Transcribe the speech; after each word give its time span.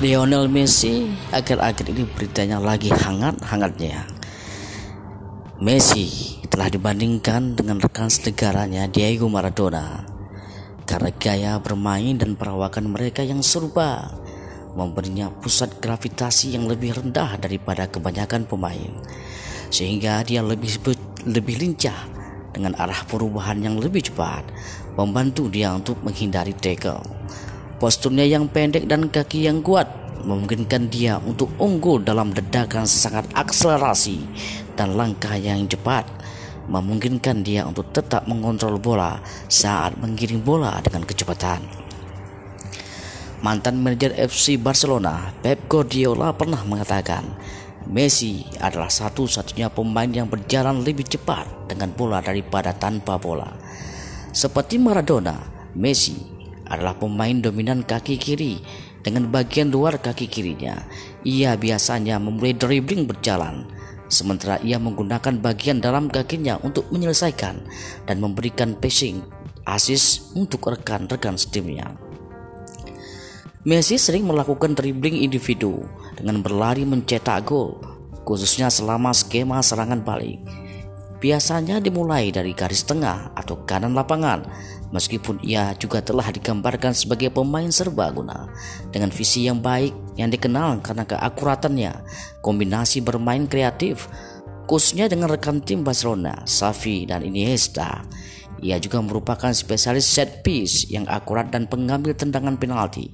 Lionel 0.00 0.48
Messi 0.48 1.12
akhir-akhir 1.28 1.92
ini 1.92 2.08
beritanya 2.08 2.56
lagi 2.56 2.88
hangat-hangatnya. 2.88 4.08
Messi 5.60 6.40
telah 6.48 6.72
dibandingkan 6.72 7.52
dengan 7.52 7.76
rekan 7.76 8.08
senegaranya 8.08 8.88
Diego 8.88 9.28
Maradona. 9.28 10.08
Karena 10.88 11.12
gaya 11.12 11.52
bermain 11.60 12.16
dan 12.16 12.32
perawakan 12.32 12.96
mereka 12.96 13.20
yang 13.20 13.44
serupa 13.44 14.16
memberinya 14.72 15.28
pusat 15.36 15.68
gravitasi 15.84 16.56
yang 16.56 16.64
lebih 16.64 16.96
rendah 16.96 17.36
daripada 17.36 17.84
kebanyakan 17.84 18.48
pemain. 18.48 18.96
Sehingga 19.68 20.24
dia 20.24 20.40
lebih 20.40 20.80
lebih 21.28 21.60
lincah 21.60 22.08
dengan 22.56 22.72
arah 22.80 23.04
perubahan 23.04 23.60
yang 23.60 23.76
lebih 23.76 24.08
cepat 24.08 24.48
membantu 24.96 25.52
dia 25.52 25.76
untuk 25.76 26.00
menghindari 26.00 26.56
tackle 26.56 27.04
Posturnya 27.80 28.28
yang 28.28 28.44
pendek 28.44 28.84
dan 28.84 29.08
kaki 29.08 29.48
yang 29.48 29.64
kuat 29.64 29.88
memungkinkan 30.20 30.92
dia 30.92 31.16
untuk 31.24 31.48
unggul 31.56 32.04
dalam 32.04 32.28
dedakan 32.28 32.84
sangat 32.84 33.24
akselerasi 33.32 34.20
dan 34.76 35.00
langkah 35.00 35.32
yang 35.32 35.64
cepat 35.64 36.04
memungkinkan 36.68 37.40
dia 37.40 37.64
untuk 37.64 37.88
tetap 37.88 38.28
mengontrol 38.28 38.76
bola 38.76 39.24
saat 39.48 39.96
menggiring 39.96 40.44
bola 40.44 40.76
dengan 40.84 41.08
kecepatan. 41.08 41.64
Mantan 43.40 43.80
manajer 43.80 44.12
FC 44.12 44.60
Barcelona, 44.60 45.32
Pep 45.40 45.64
Guardiola 45.64 46.36
pernah 46.36 46.60
mengatakan, 46.68 47.24
Messi 47.88 48.44
adalah 48.60 48.92
satu-satunya 48.92 49.72
pemain 49.72 50.12
yang 50.12 50.28
berjalan 50.28 50.84
lebih 50.84 51.08
cepat 51.08 51.48
dengan 51.64 51.88
bola 51.96 52.20
daripada 52.20 52.76
tanpa 52.76 53.16
bola. 53.16 53.48
Seperti 54.36 54.76
Maradona, 54.76 55.40
Messi 55.72 56.39
adalah 56.70 56.94
pemain 56.96 57.34
dominan 57.34 57.82
kaki 57.82 58.16
kiri 58.16 58.62
dengan 59.02 59.28
bagian 59.28 59.68
luar 59.74 59.98
kaki 59.98 60.30
kirinya. 60.30 60.78
Ia 61.26 61.58
biasanya 61.58 62.16
memulai 62.22 62.54
dribbling 62.54 63.04
berjalan, 63.10 63.66
sementara 64.06 64.62
ia 64.62 64.78
menggunakan 64.78 65.42
bagian 65.42 65.82
dalam 65.82 66.06
kakinya 66.08 66.56
untuk 66.62 66.88
menyelesaikan 66.94 67.60
dan 68.06 68.16
memberikan 68.22 68.78
passing 68.78 69.20
assist 69.68 70.32
untuk 70.38 70.64
rekan-rekan 70.70 71.36
setimnya. 71.36 71.92
Messi 73.60 74.00
sering 74.00 74.24
melakukan 74.24 74.72
dribbling 74.72 75.20
individu 75.20 75.84
dengan 76.16 76.40
berlari 76.40 76.88
mencetak 76.88 77.44
gol, 77.44 77.76
khususnya 78.24 78.72
selama 78.72 79.12
skema 79.12 79.60
serangan 79.60 80.00
balik. 80.00 80.40
Biasanya 81.20 81.84
dimulai 81.84 82.32
dari 82.32 82.56
garis 82.56 82.88
tengah 82.88 83.36
atau 83.36 83.60
kanan 83.68 83.92
lapangan 83.92 84.48
Meskipun 84.90 85.38
ia 85.46 85.70
juga 85.78 86.02
telah 86.02 86.26
digambarkan 86.34 86.90
sebagai 86.90 87.30
pemain 87.30 87.70
serbaguna 87.70 88.50
dengan 88.90 89.14
visi 89.14 89.46
yang 89.46 89.62
baik 89.62 89.94
yang 90.18 90.34
dikenal 90.34 90.82
karena 90.82 91.06
keakuratannya, 91.06 91.92
kombinasi 92.42 92.98
bermain 92.98 93.46
kreatif, 93.46 94.10
khususnya 94.66 95.06
dengan 95.06 95.30
rekan 95.30 95.62
tim 95.62 95.86
Barcelona, 95.86 96.42
Xavi 96.42 97.06
dan 97.06 97.22
Iniesta. 97.22 98.02
Ia 98.60 98.76
juga 98.82 99.00
merupakan 99.00 99.54
spesialis 99.54 100.04
set 100.04 100.42
piece 100.44 100.90
yang 100.92 101.06
akurat 101.08 101.48
dan 101.48 101.64
pengambil 101.70 102.12
tendangan 102.12 102.58
penalti. 102.60 103.08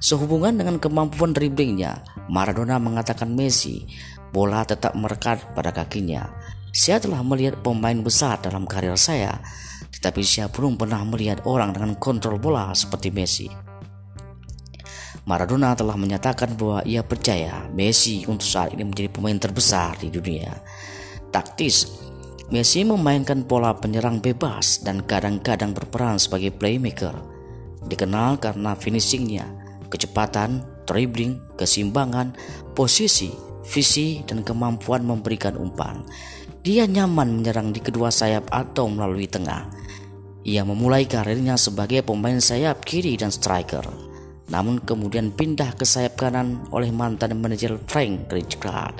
Sehubungan 0.00 0.56
dengan 0.56 0.78
kemampuan 0.78 1.34
dribblingnya, 1.34 2.06
Maradona 2.30 2.78
mengatakan 2.80 3.34
Messi, 3.34 3.84
bola 4.32 4.64
tetap 4.64 4.94
merekat 4.96 5.42
pada 5.52 5.74
kakinya. 5.74 6.32
Saya 6.72 7.00
telah 7.00 7.20
melihat 7.24 7.60
pemain 7.64 7.96
besar 7.96 8.40
dalam 8.40 8.68
karir 8.68 8.96
saya, 9.00 9.40
tetapi 10.06 10.22
saya 10.22 10.46
belum 10.46 10.78
pernah 10.78 11.02
melihat 11.02 11.42
orang 11.50 11.74
dengan 11.74 11.98
kontrol 11.98 12.38
bola 12.38 12.70
seperti 12.78 13.10
Messi. 13.10 13.50
Maradona 15.26 15.74
telah 15.74 15.98
menyatakan 15.98 16.54
bahwa 16.54 16.86
ia 16.86 17.02
percaya 17.02 17.66
Messi 17.74 18.22
untuk 18.30 18.46
saat 18.46 18.70
ini 18.70 18.86
menjadi 18.86 19.10
pemain 19.10 19.34
terbesar 19.34 19.98
di 19.98 20.06
dunia. 20.06 20.54
Taktis, 21.34 21.90
Messi 22.54 22.86
memainkan 22.86 23.42
pola 23.50 23.74
penyerang 23.74 24.22
bebas 24.22 24.86
dan 24.86 25.02
kadang-kadang 25.02 25.74
berperan 25.74 26.22
sebagai 26.22 26.54
playmaker. 26.54 27.18
Dikenal 27.90 28.38
karena 28.38 28.78
finishingnya, 28.78 29.50
kecepatan, 29.90 30.62
dribbling, 30.86 31.42
keseimbangan, 31.58 32.38
posisi, 32.78 33.34
visi, 33.66 34.22
dan 34.22 34.46
kemampuan 34.46 35.02
memberikan 35.02 35.58
umpan. 35.58 36.06
Dia 36.66 36.82
nyaman 36.82 37.38
menyerang 37.38 37.70
di 37.70 37.78
kedua 37.78 38.10
sayap 38.10 38.50
atau 38.50 38.90
melalui 38.90 39.30
tengah. 39.30 39.70
Ia 40.42 40.66
memulai 40.66 41.06
karirnya 41.06 41.54
sebagai 41.54 42.02
pemain 42.02 42.42
sayap 42.42 42.82
kiri 42.82 43.14
dan 43.14 43.30
striker. 43.30 43.86
Namun 44.50 44.82
kemudian 44.82 45.30
pindah 45.30 45.78
ke 45.78 45.86
sayap 45.86 46.18
kanan 46.18 46.66
oleh 46.74 46.90
mantan 46.90 47.38
manajer 47.38 47.78
Frank 47.86 48.26
Rijkaard 48.34 48.98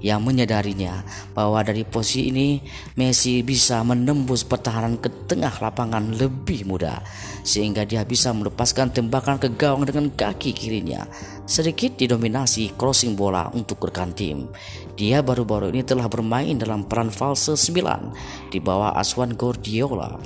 yang 0.00 0.24
menyadarinya 0.24 1.04
bahwa 1.36 1.62
dari 1.62 1.84
posisi 1.84 2.32
ini 2.32 2.58
Messi 2.96 3.44
bisa 3.44 3.82
menembus 3.84 4.42
pertahanan 4.42 4.98
ke 4.98 5.12
tengah 5.26 5.52
lapangan 5.60 6.14
lebih 6.16 6.66
mudah 6.66 7.02
sehingga 7.44 7.84
dia 7.84 8.02
bisa 8.02 8.32
melepaskan 8.32 8.90
tembakan 8.90 9.36
ke 9.36 9.52
gawang 9.52 9.84
dengan 9.84 10.08
kaki 10.10 10.56
kirinya. 10.56 11.04
Sedikit 11.44 12.00
didominasi 12.00 12.72
crossing 12.74 13.14
bola 13.14 13.52
untuk 13.52 13.84
rekan 13.84 14.16
tim. 14.16 14.48
Dia 14.96 15.20
baru-baru 15.20 15.74
ini 15.74 15.84
telah 15.84 16.08
bermain 16.08 16.56
dalam 16.56 16.88
peran 16.88 17.12
false 17.12 17.52
9 17.52 18.50
di 18.54 18.58
bawah 18.62 18.96
asuhan 18.96 19.36
Guardiola. 19.36 20.16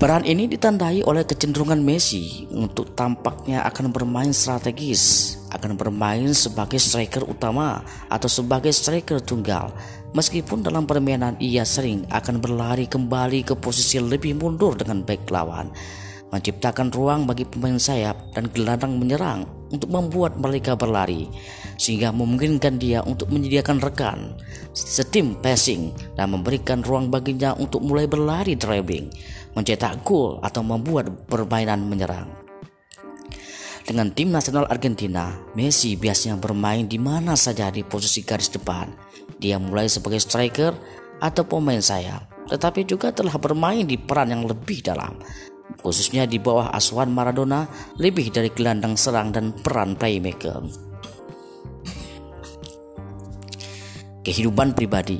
Peran 0.00 0.24
ini 0.24 0.48
ditandai 0.48 1.04
oleh 1.04 1.28
kecenderungan 1.28 1.84
Messi 1.84 2.48
untuk 2.56 2.96
tampaknya 2.96 3.60
akan 3.68 3.92
bermain 3.92 4.32
strategis, 4.32 5.36
akan 5.60 5.76
bermain 5.76 6.32
sebagai 6.32 6.80
striker 6.80 7.28
utama 7.28 7.84
atau 8.08 8.26
sebagai 8.26 8.72
striker 8.72 9.20
tunggal. 9.20 9.68
Meskipun 10.16 10.64
dalam 10.64 10.88
permainan 10.88 11.36
ia 11.38 11.62
sering 11.62 12.08
akan 12.08 12.40
berlari 12.40 12.88
kembali 12.88 13.46
ke 13.46 13.54
posisi 13.54 14.00
lebih 14.00 14.40
mundur 14.40 14.74
dengan 14.74 15.04
back 15.04 15.28
lawan, 15.30 15.70
menciptakan 16.32 16.90
ruang 16.90 17.28
bagi 17.28 17.46
pemain 17.46 17.78
sayap 17.78 18.34
dan 18.34 18.50
gelandang 18.50 18.98
menyerang 18.98 19.46
untuk 19.70 19.86
membuat 19.92 20.34
mereka 20.34 20.74
berlari, 20.74 21.30
sehingga 21.78 22.10
memungkinkan 22.10 22.82
dia 22.82 23.06
untuk 23.06 23.30
menyediakan 23.30 23.78
rekan, 23.78 24.34
setim 24.74 25.38
passing, 25.38 25.94
dan 26.18 26.34
memberikan 26.34 26.82
ruang 26.82 27.06
baginya 27.06 27.54
untuk 27.54 27.78
mulai 27.86 28.10
berlari 28.10 28.58
dribbling 28.58 29.14
mencetak 29.54 30.06
gol 30.06 30.38
atau 30.42 30.62
membuat 30.62 31.10
permainan 31.26 31.86
menyerang. 31.86 32.49
Dengan 33.90 34.14
tim 34.14 34.30
nasional 34.30 34.70
Argentina, 34.70 35.34
Messi 35.58 35.98
biasanya 35.98 36.38
bermain 36.38 36.86
di 36.86 36.94
mana 36.94 37.34
saja 37.34 37.74
di 37.74 37.82
posisi 37.82 38.22
garis 38.22 38.46
depan. 38.46 38.86
Dia 39.42 39.58
mulai 39.58 39.90
sebagai 39.90 40.22
striker 40.22 40.70
atau 41.18 41.42
pemain 41.42 41.82
sayap, 41.82 42.46
tetapi 42.46 42.86
juga 42.86 43.10
telah 43.10 43.34
bermain 43.34 43.82
di 43.82 43.98
peran 43.98 44.30
yang 44.30 44.46
lebih 44.46 44.78
dalam, 44.86 45.18
khususnya 45.82 46.22
di 46.22 46.38
bawah 46.38 46.70
asuhan 46.70 47.10
Maradona 47.10 47.66
lebih 47.98 48.30
dari 48.30 48.54
gelandang 48.54 48.94
serang 48.94 49.34
dan 49.34 49.50
peran 49.58 49.98
playmaker. 49.98 50.62
Kehidupan 54.22 54.78
pribadi 54.78 55.18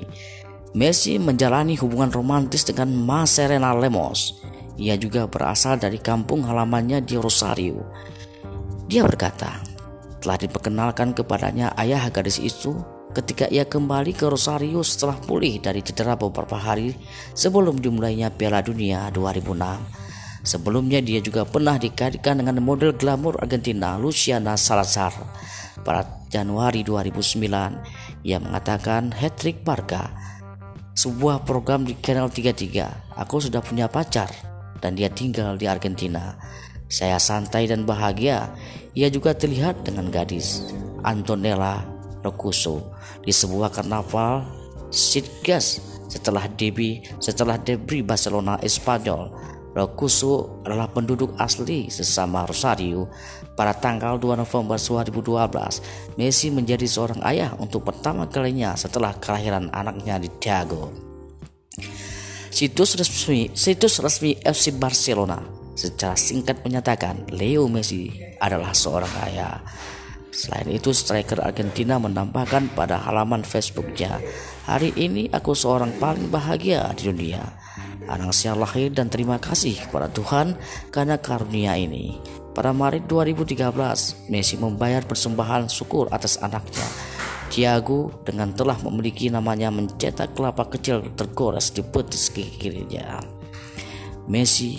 Messi 0.79 1.19
menjalani 1.19 1.75
hubungan 1.75 2.15
romantis 2.15 2.63
dengan 2.63 2.95
Mas 2.95 3.35
Serena 3.35 3.75
Lemos. 3.75 4.39
Ia 4.79 4.95
juga 4.95 5.27
berasal 5.27 5.83
dari 5.83 5.99
kampung 5.99 6.47
halamannya 6.47 7.03
di 7.03 7.19
Rosario. 7.19 7.83
Dia 8.91 9.07
berkata, 9.07 9.63
telah 10.19 10.35
diperkenalkan 10.35 11.15
kepadanya 11.15 11.71
ayah 11.79 12.11
gadis 12.11 12.43
itu 12.43 12.75
ketika 13.15 13.47
ia 13.47 13.63
kembali 13.63 14.11
ke 14.11 14.27
Rosario 14.27 14.83
setelah 14.83 15.15
pulih 15.15 15.63
dari 15.63 15.79
cedera 15.79 16.19
beberapa 16.19 16.59
hari 16.59 16.99
sebelum 17.31 17.79
dimulainya 17.79 18.35
Piala 18.35 18.59
Dunia 18.67 19.07
2006. 19.15 20.43
Sebelumnya 20.43 20.99
dia 20.99 21.23
juga 21.23 21.47
pernah 21.47 21.79
dikaitkan 21.79 22.43
dengan 22.43 22.59
model 22.59 22.99
glamor 22.99 23.39
Argentina 23.39 23.95
Luciana 23.95 24.59
Salazar. 24.59 25.15
Pada 25.87 26.27
Januari 26.27 26.83
2009, 26.83 28.27
ia 28.27 28.43
mengatakan 28.43 29.15
hat-trick 29.15 29.63
Barca 29.63 30.11
sebuah 30.99 31.47
program 31.47 31.87
di 31.87 31.95
Channel 32.03 32.27
33. 32.27 33.23
Aku 33.23 33.39
sudah 33.39 33.63
punya 33.63 33.87
pacar 33.87 34.35
dan 34.83 34.99
dia 34.99 35.07
tinggal 35.15 35.55
di 35.55 35.71
Argentina. 35.71 36.35
Saya 36.91 37.23
santai 37.23 37.71
dan 37.71 37.87
bahagia. 37.87 38.51
Ia 38.99 39.07
juga 39.07 39.31
terlihat 39.31 39.87
dengan 39.87 40.11
gadis 40.11 40.75
Antonella 41.07 41.87
Rocuso 42.27 42.91
di 43.23 43.31
sebuah 43.31 43.71
karnaval 43.71 44.43
Sitges 44.91 45.79
setelah 46.11 46.51
Debi 46.51 46.99
setelah 47.23 47.55
debri 47.55 48.03
Barcelona 48.03 48.59
Espanyol 48.59 49.31
Rocuso 49.71 50.67
adalah 50.67 50.91
penduduk 50.91 51.39
asli 51.39 51.87
sesama 51.87 52.43
Rosario. 52.43 53.07
Pada 53.55 53.71
tanggal 53.71 54.19
2 54.19 54.43
November 54.43 54.75
2012, 54.75 56.19
Messi 56.19 56.51
menjadi 56.51 56.91
seorang 56.91 57.23
ayah 57.23 57.55
untuk 57.55 57.87
pertama 57.87 58.27
kalinya 58.27 58.75
setelah 58.75 59.15
kelahiran 59.15 59.71
anaknya 59.71 60.19
di 60.19 60.27
Thiago. 60.43 60.91
Situs 62.51 62.99
resmi, 62.99 63.55
situs 63.55 64.03
resmi 64.03 64.35
FC 64.43 64.75
Barcelona 64.75 65.60
secara 65.81 66.13
singkat 66.13 66.61
menyatakan 66.61 67.25
Leo 67.33 67.65
Messi 67.73 68.13
adalah 68.37 68.77
seorang 68.77 69.09
kaya. 69.09 69.65
Selain 70.31 70.69
itu, 70.69 70.93
striker 70.93 71.41
Argentina 71.41 71.97
menambahkan 71.97 72.77
pada 72.77 73.01
halaman 73.01 73.43
Facebooknya, 73.43 74.21
Hari 74.71 74.95
ini 74.95 75.27
aku 75.35 75.51
seorang 75.51 75.97
paling 75.99 76.31
bahagia 76.31 76.87
di 76.95 77.11
dunia. 77.11 77.43
Anak 78.07 78.31
saya 78.31 78.55
lahir 78.55 78.95
dan 78.95 79.11
terima 79.11 79.41
kasih 79.43 79.75
kepada 79.75 80.07
Tuhan 80.07 80.55
karena 80.95 81.19
karunia 81.19 81.75
ini. 81.75 82.23
Pada 82.55 82.71
Maret 82.71 83.11
2013, 83.11 84.31
Messi 84.31 84.55
membayar 84.63 85.03
persembahan 85.03 85.67
syukur 85.67 86.07
atas 86.15 86.39
anaknya. 86.39 86.87
Thiago 87.51 88.23
dengan 88.23 88.55
telah 88.55 88.79
memiliki 88.87 89.27
namanya 89.27 89.75
mencetak 89.75 90.39
kelapa 90.39 90.71
kecil 90.71 91.03
tergores 91.19 91.75
di 91.75 91.83
betis 91.83 92.31
kaki 92.31 92.63
kirinya. 92.63 93.19
Messi 94.31 94.79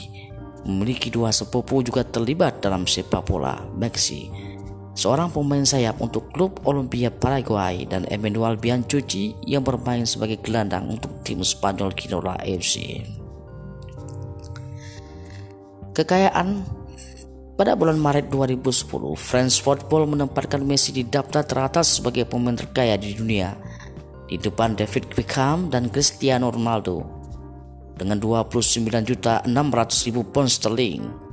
memiliki 0.65 1.09
dua 1.09 1.33
sepupu 1.33 1.81
juga 1.81 2.05
terlibat 2.05 2.61
dalam 2.61 2.85
sepak 2.85 3.25
bola 3.25 3.61
Messi 3.75 4.51
seorang 4.91 5.31
pemain 5.31 5.63
sayap 5.63 5.97
untuk 6.03 6.29
klub 6.35 6.59
Olimpia 6.67 7.09
Paraguay 7.09 7.87
dan 7.87 8.03
Emmanuel 8.11 8.59
Biancucci 8.59 9.39
yang 9.47 9.63
bermain 9.63 10.03
sebagai 10.03 10.43
gelandang 10.43 10.91
untuk 10.91 11.23
tim 11.23 11.39
Spanyol 11.41 11.95
Quinola 11.95 12.35
FC. 12.43 13.01
Kekayaan 15.91 16.63
pada 17.55 17.75
bulan 17.75 17.99
Maret 17.99 18.31
2010, 18.31 18.87
France 19.19 19.59
Football 19.59 20.07
menempatkan 20.07 20.63
Messi 20.63 20.95
di 20.95 21.03
daftar 21.03 21.43
teratas 21.43 21.99
sebagai 21.99 22.23
pemain 22.25 22.55
terkaya 22.55 22.95
di 22.95 23.11
dunia 23.15 23.53
di 24.31 24.39
depan 24.39 24.79
David 24.79 25.11
Beckham 25.11 25.67
dan 25.67 25.91
Cristiano 25.91 26.47
Ronaldo 26.47 27.20
dengan 27.95 28.19
29.600.000 28.19 29.47
pound 30.31 30.49
sterling 30.51 31.31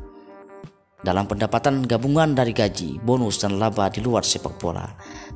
dalam 0.99 1.31
pendapatan 1.31 1.87
gabungan 1.87 2.35
dari 2.35 2.51
gaji, 2.51 2.99
bonus, 2.99 3.39
dan 3.39 3.63
laba 3.63 3.87
di 3.87 4.03
luar 4.03 4.27
sepak 4.27 4.59
bola. 4.59 4.87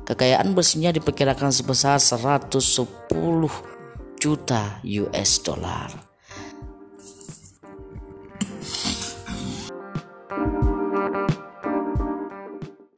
Kekayaan 0.03 0.51
bersihnya 0.51 0.91
diperkirakan 0.91 1.55
sebesar 1.55 2.03
110 2.03 2.59
juta 4.19 4.83
US 4.83 5.31
dollar. 5.39 6.12